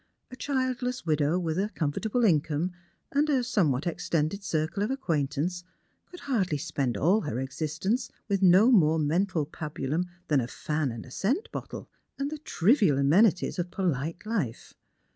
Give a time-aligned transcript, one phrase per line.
[0.31, 2.71] A childless widow, with a comfortable in come
[3.11, 5.63] and a somewhat extended circle of acquaintance,
[6.09, 11.05] could hardly spend all her existence with no more mental pabulum than a fan and
[11.05, 11.87] a scent bottle,
[12.17, 14.73] and the trivial amenities of i^olite life.